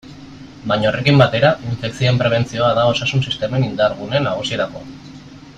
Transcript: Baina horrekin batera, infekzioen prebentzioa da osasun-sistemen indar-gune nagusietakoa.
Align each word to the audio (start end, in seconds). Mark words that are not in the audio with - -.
Baina 0.69 0.87
horrekin 0.91 1.19
batera, 1.23 1.51
infekzioen 1.73 2.17
prebentzioa 2.23 2.71
da 2.81 2.87
osasun-sistemen 2.95 3.69
indar-gune 3.71 4.27
nagusietakoa. 4.31 4.87